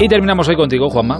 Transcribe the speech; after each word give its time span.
Y 0.00 0.06
terminamos 0.06 0.48
hoy 0.48 0.54
contigo, 0.54 0.88
Juanma. 0.90 1.18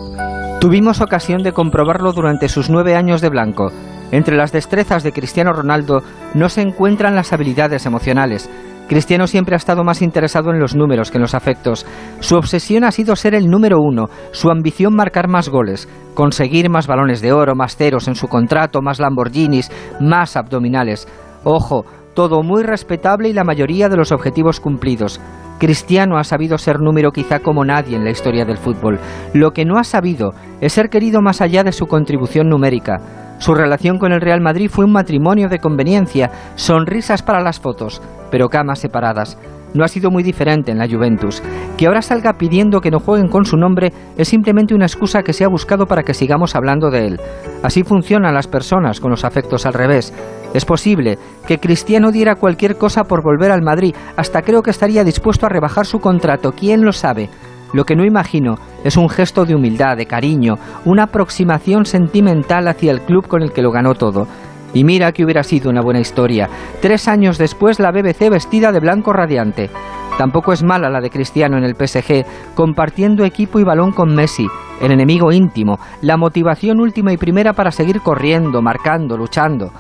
Tuvimos 0.61 1.01
ocasión 1.01 1.43
de 1.43 1.51
comprobarlo 1.51 2.13
durante 2.13 2.49
sus 2.49 2.71
nueve 2.71 2.95
años 2.95 3.21
de 3.21 3.29
blanco. 3.29 3.73
Entre 4.13 4.37
las 4.37 4.53
destrezas 4.53 5.03
de 5.03 5.11
Cristiano 5.11 5.53
Ronaldo 5.53 6.03
no 6.35 6.49
se 6.49 6.63
encuentran 6.63 7.17
las 7.17 7.33
habilidades 7.33 7.87
emocionales. 7.87 8.49
Cristiano 8.89 9.27
siempre 9.27 9.57
ha 9.57 9.59
estado 9.59 9.83
más 9.83 10.01
interesado 10.01 10.51
en 10.51 10.61
los 10.61 10.77
números 10.77 11.11
que 11.11 11.19
en 11.19 11.23
los 11.23 11.35
afectos. 11.35 11.87
Su 12.21 12.37
obsesión 12.37 12.85
ha 12.85 12.93
sido 12.93 13.17
ser 13.17 13.35
el 13.35 13.47
número 13.47 13.81
uno, 13.81 14.07
su 14.31 14.49
ambición 14.49 14.95
marcar 14.95 15.27
más 15.29 15.49
goles, 15.49 15.89
conseguir 16.15 16.71
más 16.71 16.87
balones 16.87 17.21
de 17.21 17.33
oro, 17.33 17.57
más 17.57 17.77
ceros 17.77 18.07
en 18.07 18.15
su 18.15 18.29
contrato, 18.29 18.81
más 18.81 19.01
Lamborghinis, 19.01 19.73
más 20.01 20.37
abdominales. 20.37 21.09
Ojo, 21.43 21.85
todo 22.19 22.43
muy 22.43 22.65
respetable 22.65 23.29
y 23.29 23.33
la 23.33 23.45
mayoría 23.45 23.89
de 23.89 23.97
los 23.97 24.11
objetivos 24.11 24.59
cumplidos. 24.59 25.21
Cristiano 25.61 26.19
ha 26.19 26.25
sabido 26.25 26.59
ser 26.59 26.81
número 26.81 27.13
quizá 27.13 27.39
como 27.39 27.65
nadie 27.65 27.95
en 27.95 28.03
la 28.03 28.11
historia 28.11 28.45
del 28.45 28.57
fútbol. 28.57 28.99
Lo 29.35 29.53
que 29.53 29.65
no 29.65 29.79
ha 29.79 29.85
sabido 29.85 30.33
es 30.61 30.73
ser 30.73 30.89
querido 30.89 31.23
más 31.23 31.41
allá 31.41 31.63
de 31.63 31.71
su 31.71 31.87
contribución 31.87 32.49
numérica. 32.49 33.37
Su 33.39 33.55
relación 33.55 33.99
con 33.99 34.11
el 34.11 34.21
Real 34.21 34.41
Madrid 34.41 34.69
fue 34.69 34.85
un 34.85 34.91
matrimonio 34.91 35.49
de 35.49 35.61
conveniencia, 35.61 36.33
sonrisas 36.57 37.23
para 37.23 37.41
las 37.41 37.61
fotos, 37.61 38.03
pero 38.33 38.49
camas 38.49 38.81
separadas. 38.81 39.39
No 39.75 39.85
ha 39.85 39.89
sido 39.89 40.11
muy 40.11 40.23
diferente 40.23 40.73
en 40.73 40.79
la 40.79 40.89
Juventus. 40.89 41.43
Que 41.77 41.87
ahora 41.87 42.03
salga 42.03 42.33
pidiendo 42.33 42.81
que 42.81 42.91
no 42.91 43.01
jueguen 43.01 43.29
con 43.29 43.45
su 43.45 43.57
nombre 43.57 43.93
es 44.17 44.29
simplemente 44.29 44.75
una 44.75 44.87
excusa 44.87 45.23
que 45.23 45.33
se 45.33 45.45
ha 45.45 45.49
buscado 45.49 45.87
para 45.87 46.03
que 46.03 46.15
sigamos 46.15 46.57
hablando 46.57 46.91
de 46.91 47.07
él. 47.07 47.21
Así 47.63 47.83
funcionan 47.83 48.35
las 48.35 48.49
personas 48.49 48.99
con 49.01 49.11
los 49.11 49.25
afectos 49.25 49.67
al 49.67 49.75
revés. 49.75 50.13
Es 50.55 50.65
posible 50.65 51.19
que 51.47 51.59
Cristiano 51.59 52.11
diera 52.11 52.35
cualquier 52.37 52.77
cosa 52.77 53.05
por 53.05 53.23
volver 53.23 53.51
al 53.51 53.63
Madrid, 53.63 53.95
hasta 54.17 54.43
creo 54.43 54.63
que 54.63 54.71
estaría 54.71 55.05
dispuesto 55.05 55.47
a 55.47 55.51
rebajar 55.51 55.85
su 55.87 56.01
contrato, 56.01 56.53
quién 56.53 56.85
lo 56.85 56.93
sabe. 56.93 57.29
Lo 57.75 57.85
que 57.85 57.97
no 57.97 58.05
imagino 58.05 58.57
es 58.83 58.97
un 58.97 59.11
gesto 59.11 59.45
de 59.45 59.55
humildad, 59.55 59.97
de 59.97 60.07
cariño, 60.07 60.55
una 60.87 61.05
aproximación 61.05 61.85
sentimental 61.85 62.67
hacia 62.67 62.91
el 62.91 63.03
club 63.03 63.27
con 63.27 63.43
el 63.43 63.53
que 63.53 63.61
lo 63.61 63.71
ganó 63.71 63.95
todo. 63.95 64.27
Y 64.73 64.85
mira 64.85 65.13
que 65.13 65.25
hubiera 65.25 65.43
sido 65.43 65.71
una 65.71 65.83
buena 65.83 66.01
historia. 66.01 66.49
Tres 66.81 67.09
años 67.09 67.37
después 67.37 67.79
la 67.79 67.91
BBC 67.91 68.31
vestida 68.31 68.73
de 68.73 68.81
blanco 68.81 69.13
radiante. 69.13 69.71
Tampoco 70.17 70.53
es 70.53 70.63
mala 70.63 70.91
la 70.91 71.01
de 71.01 71.11
Cristiano 71.11 71.59
en 71.59 71.65
el 71.65 71.77
PSG, 71.77 72.25
compartiendo 72.55 73.25
equipo 73.25 73.61
y 73.61 73.65
balón 73.65 73.93
con 73.93 74.15
Messi, 74.15 74.47
el 74.81 74.91
enemigo 74.91 75.31
íntimo, 75.31 75.79
la 76.03 76.17
motivación 76.17 76.81
última 76.81 77.13
y 77.13 77.17
primera 77.17 77.53
para 77.53 77.71
seguir 77.71 78.01
corriendo, 78.01 78.61
marcando, 78.61 79.17
luchando. 79.17 79.71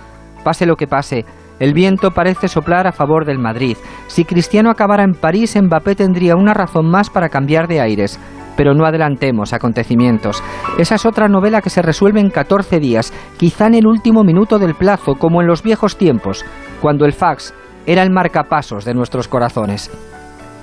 Pase 0.45 0.67
lo 0.67 0.77
que 0.77 0.87
pase, 0.87 1.25
el 1.59 1.75
viento 1.75 2.13
parece 2.13 2.49
soplar 2.49 2.87
a 2.87 2.93
favor 2.93 3.25
del 3.25 3.39
Madrid. 3.39 3.77
Si 4.07 4.25
Cristiano 4.25 4.71
acabara 4.71 5.03
en 5.03 5.15
París, 5.15 5.57
Mbappé 5.61 5.97
tendría 5.97 6.37
una 6.37 6.55
razón 6.55 6.89
más 6.89 7.11
para 7.11 7.29
cambiar 7.29 7.67
de 7.67 7.81
aires. 7.81 8.19
Pero 8.57 8.75
no 8.75 8.87
adelantemos 8.87 9.53
acontecimientos. 9.53 10.43
Esa 10.79 10.97
es 10.97 11.07
otra 11.07 11.29
novela 11.29 11.63
que 11.63 11.71
se 11.71 11.83
resuelve 11.83 12.21
en 12.21 12.31
14 12.31 12.81
días, 12.81 13.13
quizá 13.37 13.67
en 13.67 13.75
el 13.75 13.87
último 13.87 14.25
minuto 14.25 14.59
del 14.59 14.75
plazo, 14.75 15.15
como 15.15 15.41
en 15.41 15.47
los 15.47 15.63
viejos 15.63 15.97
tiempos, 15.97 16.45
cuando 16.81 17.05
el 17.05 17.13
fax 17.13 17.55
era 17.87 18.03
el 18.03 18.11
marcapasos 18.11 18.85
de 18.85 18.95
nuestros 18.95 19.29
corazones. 19.29 19.91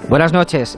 Buenas 0.10 0.34
noches. 0.34 0.78